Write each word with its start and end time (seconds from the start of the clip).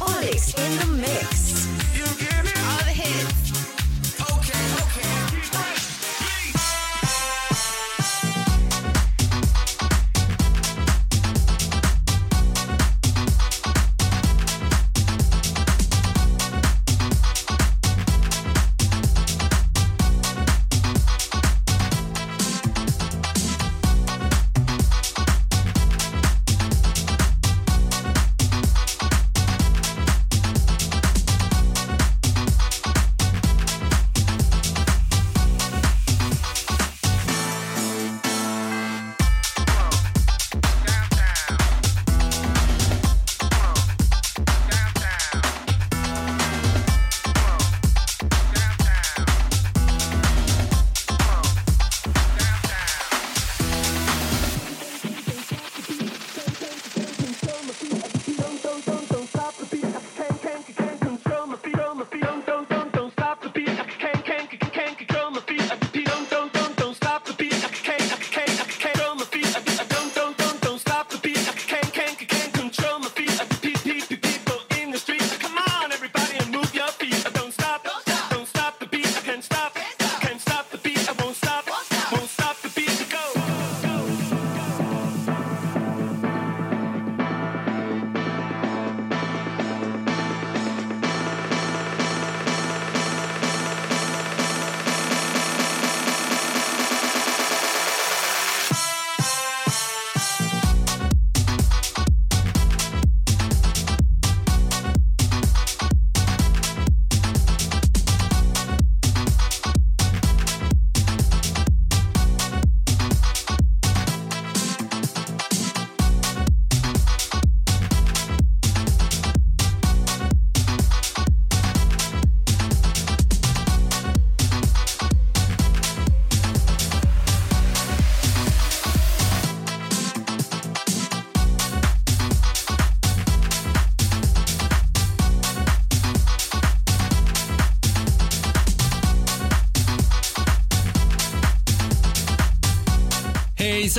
Olix 0.00 0.54
in 0.58 0.78
the 0.78 0.86
mix. 1.00 2.51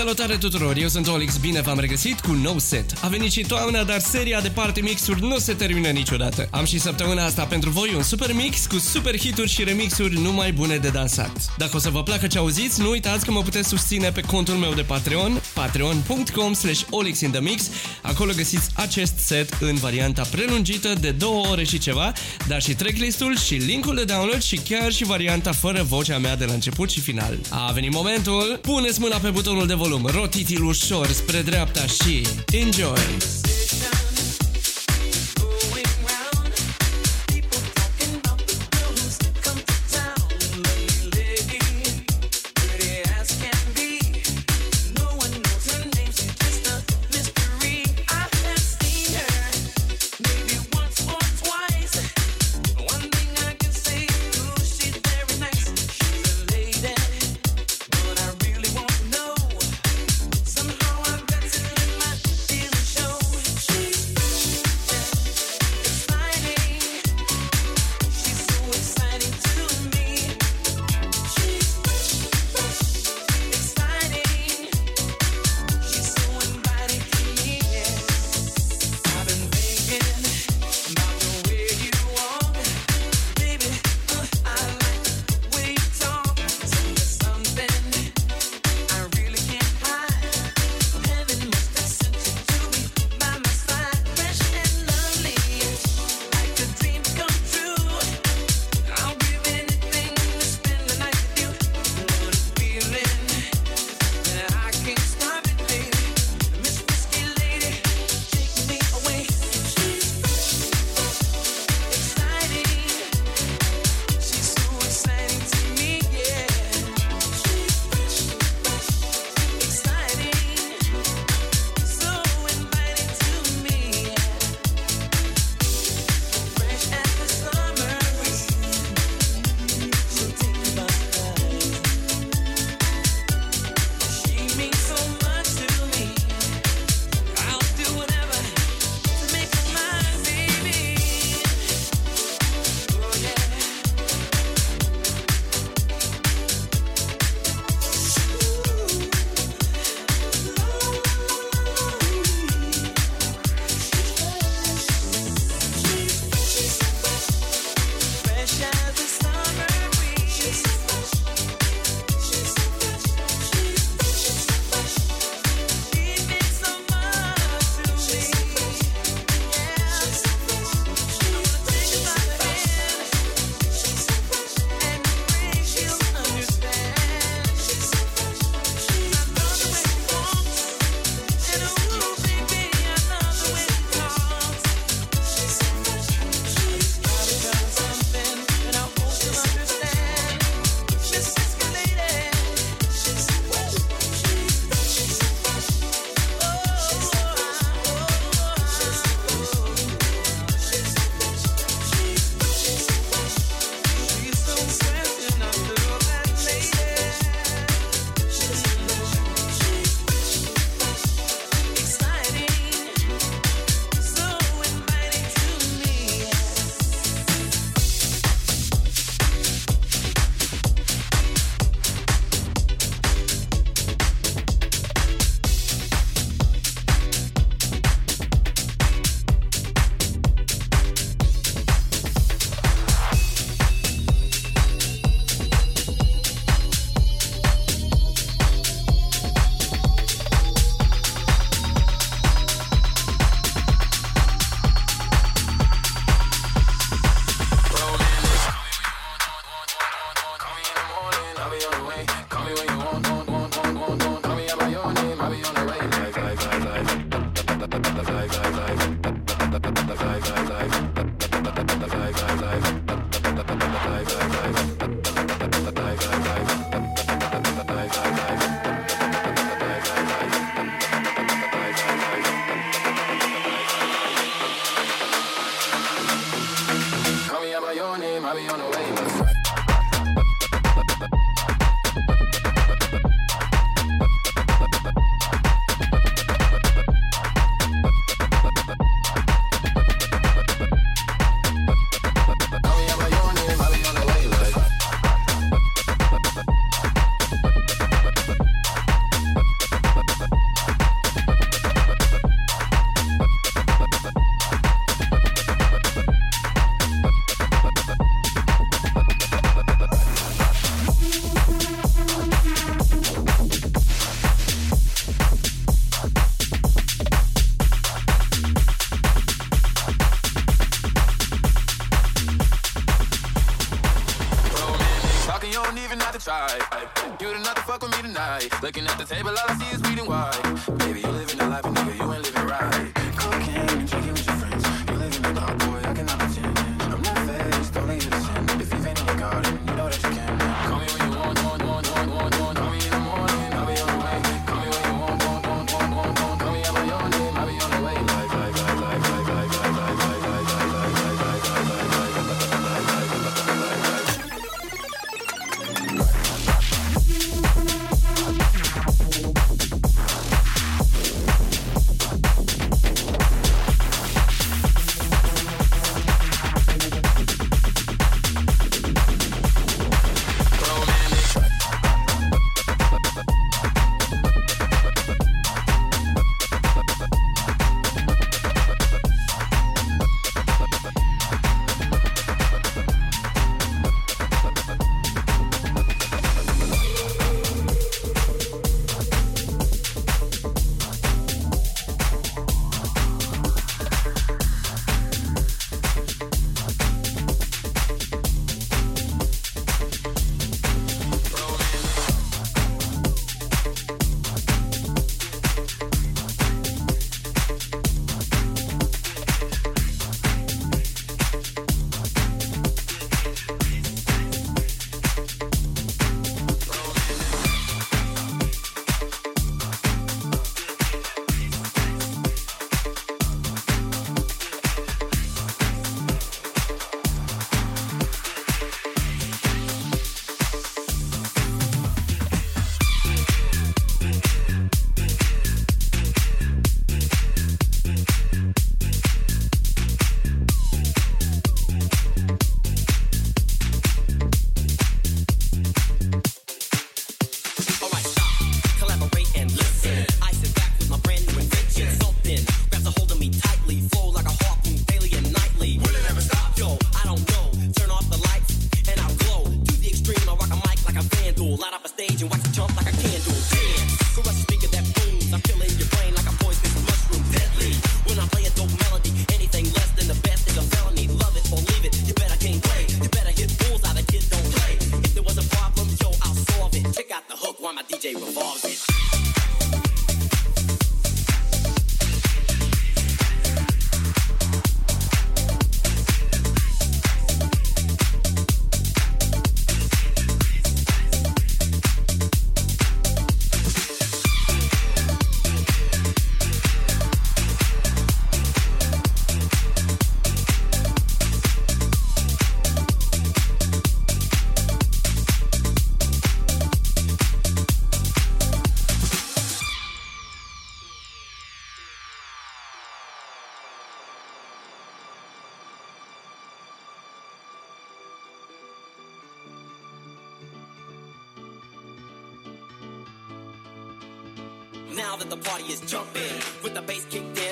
Salutare 0.03 0.37
tuturor! 0.37 0.77
Eu 0.77 0.87
sunt 0.87 1.07
Olix, 1.07 1.37
bine 1.37 1.61
v-am 1.61 1.79
regăsit 1.79 2.19
cu 2.19 2.31
un 2.31 2.41
nou 2.41 2.59
set. 2.59 2.93
A 3.01 3.07
venit 3.07 3.31
și 3.31 3.41
toamna, 3.41 3.83
dar 3.83 3.99
seria 3.99 4.41
de 4.41 4.49
party 4.49 4.81
mixuri 4.81 5.21
nu 5.21 5.37
se 5.37 5.53
termină 5.53 5.87
niciodată. 5.87 6.47
Am 6.51 6.65
și 6.65 6.79
săptămâna 6.79 7.25
asta 7.25 7.43
pentru 7.43 7.69
voi 7.69 7.93
un 7.95 8.03
super 8.03 8.33
mix 8.33 8.65
cu 8.65 8.77
super 8.79 9.19
hituri 9.19 9.49
și 9.49 9.63
remixuri 9.63 10.19
numai 10.19 10.51
bune 10.51 10.77
de 10.77 10.89
dansat. 10.89 11.31
Dacă 11.57 11.75
o 11.75 11.79
să 11.79 11.89
vă 11.89 12.03
placă 12.03 12.27
ce 12.27 12.37
auziți, 12.37 12.81
nu 12.81 12.89
uitați 12.89 13.25
că 13.25 13.31
mă 13.31 13.41
puteți 13.41 13.69
susține 13.69 14.11
pe 14.11 14.21
contul 14.21 14.53
meu 14.53 14.73
de 14.73 14.81
Patreon, 14.81 15.41
patreon.com 15.53 16.53
slash 16.53 16.81
olixinthemix. 16.89 17.69
Acolo 18.01 18.31
găsiți 18.35 18.69
acest 18.73 19.17
set 19.17 19.57
în 19.59 19.75
varianta 19.75 20.21
prelungită 20.31 20.93
de 20.99 21.11
două 21.11 21.47
ore 21.47 21.63
și 21.63 21.77
ceva, 21.77 22.13
dar 22.47 22.61
și 22.61 22.73
tracklistul 22.75 23.37
și 23.37 23.53
linkul 23.53 23.95
de 23.95 24.03
download 24.03 24.41
și 24.41 24.55
chiar 24.55 24.91
și 24.91 25.03
varianta 25.03 25.51
fără 25.51 25.83
vocea 25.83 26.17
mea 26.17 26.35
de 26.35 26.45
la 26.45 26.53
început 26.53 26.89
și 26.89 26.99
final. 26.99 27.37
A 27.49 27.71
venit 27.71 27.91
momentul, 27.91 28.59
puneți 28.61 28.99
mâna 28.99 29.17
pe 29.17 29.29
butonul 29.29 29.67
de 29.67 29.73
volum, 29.73 29.92
rotiți-l 30.01 30.63
ușor 30.63 31.07
spre 31.07 31.41
dreapta 31.41 31.85
și 31.85 32.27
enjoy! 32.51 33.42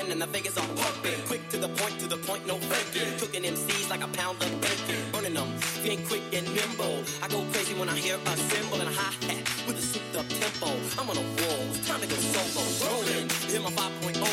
and 0.00 0.20
the 0.20 0.26
Vegas 0.26 0.56
I'm 0.56 0.68
pumping. 0.76 1.20
Quick 1.26 1.48
to 1.50 1.56
the 1.58 1.68
point, 1.68 1.98
to 2.00 2.06
the 2.06 2.16
point, 2.16 2.46
no 2.46 2.56
faking. 2.56 3.18
Cooking 3.18 3.42
MCs 3.42 3.90
like 3.90 4.02
a 4.02 4.08
pound 4.08 4.42
of 4.42 4.50
bacon. 4.60 5.00
Burning 5.12 5.34
them, 5.34 5.48
being 5.82 6.04
quick 6.06 6.22
and 6.32 6.46
nimble. 6.54 7.04
I 7.22 7.28
go 7.28 7.44
crazy 7.52 7.74
when 7.74 7.88
I 7.88 7.96
hear 7.96 8.16
a 8.16 8.36
cymbal 8.36 8.80
and 8.80 8.88
a 8.88 8.92
hi 8.92 9.12
hat 9.26 9.44
with 9.66 9.78
a 9.78 9.82
souped 9.82 10.16
up 10.16 10.28
tempo. 10.28 10.70
I'm 10.98 11.10
on 11.10 11.16
a 11.16 11.26
roll, 11.40 11.64
time 11.86 12.00
to 12.00 12.06
go 12.06 12.16
solo. 12.16 12.62
Rolling, 12.84 13.28
hit 13.50 13.62
my 13.62 13.70
5.0. 13.70 14.31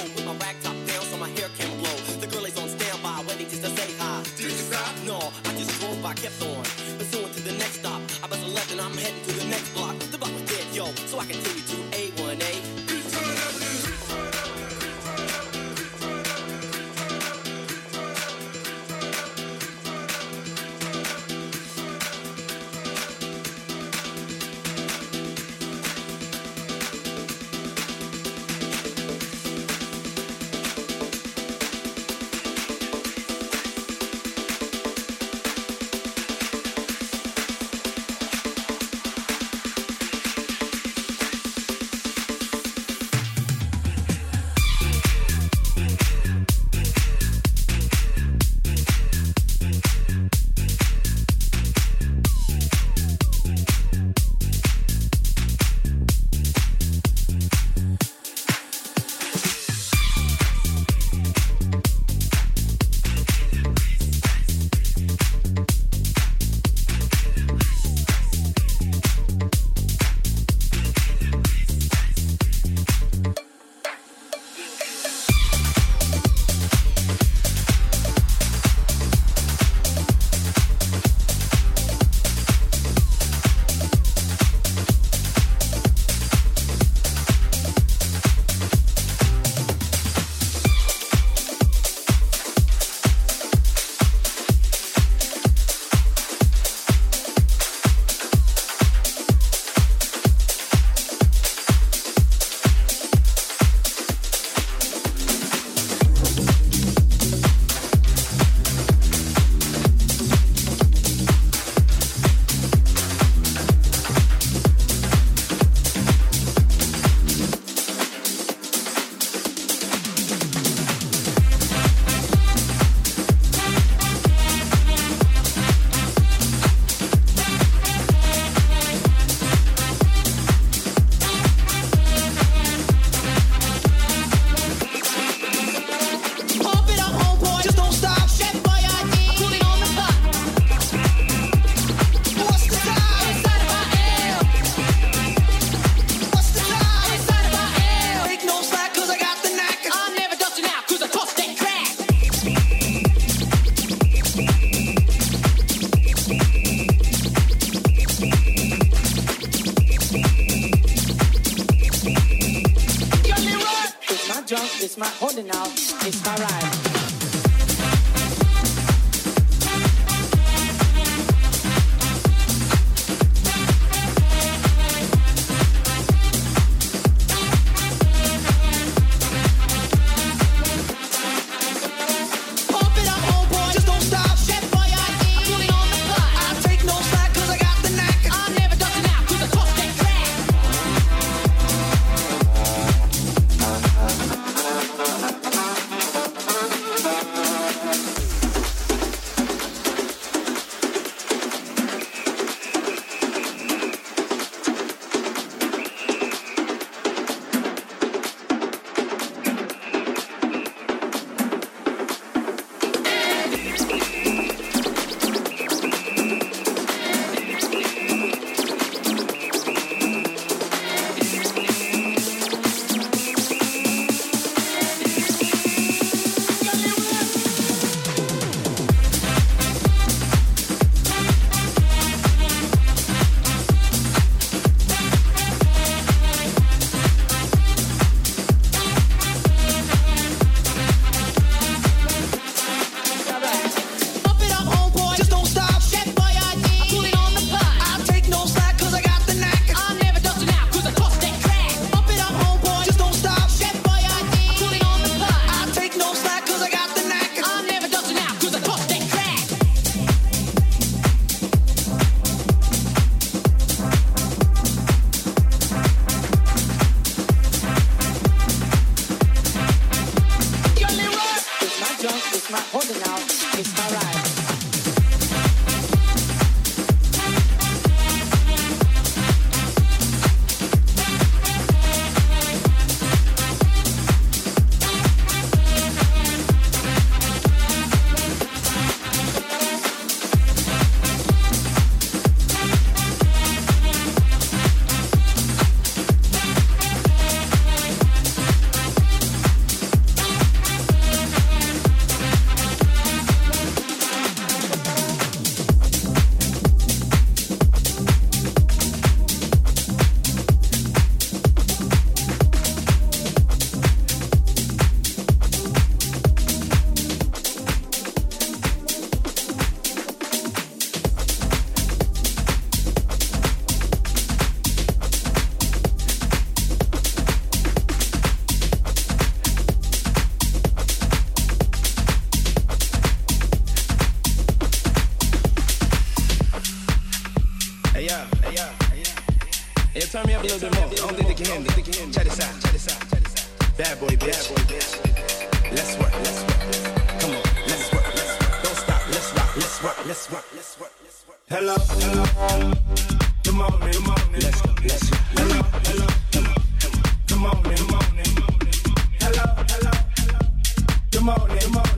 morning, 361.38 361.89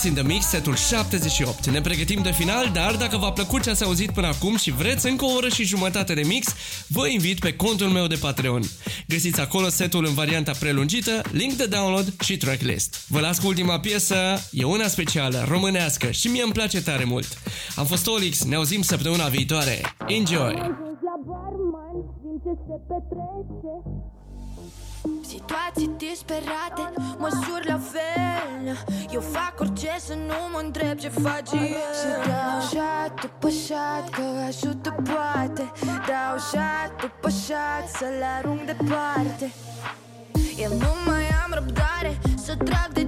Acesta 0.00 0.18
este 0.18 0.20
Olix 0.20 0.20
in 0.20 0.24
the 0.24 0.34
Mix, 0.34 0.46
setul 0.46 0.74
78. 0.74 1.66
Ne 1.66 1.80
pregătim 1.80 2.22
de 2.22 2.30
final, 2.30 2.70
dar 2.72 2.96
dacă 2.96 3.16
v-a 3.16 3.32
plăcut 3.32 3.62
ce 3.62 3.70
ați 3.70 3.84
auzit 3.84 4.10
până 4.10 4.26
acum 4.26 4.56
și 4.56 4.70
vreți 4.70 5.08
încă 5.08 5.24
o 5.24 5.32
oră 5.36 5.48
și 5.48 5.64
jumătate 5.64 6.14
de 6.14 6.22
mix, 6.26 6.54
vă 6.86 7.06
invit 7.06 7.38
pe 7.38 7.56
contul 7.56 7.86
meu 7.86 8.06
de 8.06 8.16
Patreon. 8.20 8.62
Găsiți 9.08 9.40
acolo 9.40 9.68
setul 9.68 10.04
în 10.04 10.14
varianta 10.14 10.52
prelungită, 10.60 11.20
link 11.30 11.52
de 11.52 11.66
download 11.66 12.22
și 12.22 12.36
tracklist. 12.36 13.04
Vă 13.08 13.20
las 13.20 13.38
cu 13.38 13.46
ultima 13.46 13.80
piesă, 13.80 14.16
e 14.50 14.64
una 14.64 14.86
specială, 14.86 15.44
românească 15.48 16.10
și 16.10 16.28
mie 16.28 16.42
îmi 16.42 16.52
place 16.52 16.82
tare 16.82 17.04
mult. 17.04 17.38
Am 17.76 17.86
fost 17.86 18.06
Olix, 18.06 18.44
ne 18.44 18.54
auzim 18.54 18.82
săptămâna 18.82 19.28
viitoare. 19.28 19.80
Enjoy! 20.06 20.88
la 21.10 21.16
barman, 21.26 21.96
simt 22.20 22.40
ce 22.44 22.52
se 22.66 22.76
petrece 22.88 23.72
Situații 25.34 25.90
disperate, 25.96 26.84
măsuri 27.18 27.66
la 27.66 27.80
fel. 27.92 28.76
Eu 29.10 29.20
fac 29.20 29.54
orice 29.60 29.90
să 29.98 30.14
nu 30.14 30.38
mă 30.52 30.60
întreb 30.62 30.98
ce 30.98 31.08
face 31.08 31.56
el 31.56 31.92
Și 32.00 32.10
dau 32.28 32.60
șat 32.72 33.20
după 33.20 33.48
șat, 33.48 34.08
că 34.10 34.22
ajută 34.48 34.90
poate. 35.04 35.70
Dau 35.84 36.34
șat 36.52 36.90
după 37.00 37.28
șat, 37.28 37.84
să-l 37.96 38.22
arunc 38.38 38.60
departe. 38.60 39.52
Eu 40.56 40.70
nu 40.70 40.92
mai 41.06 41.24
am 41.44 41.50
răbdare 41.52 42.18
să 42.44 42.54
trag 42.56 42.88
de 42.92 43.06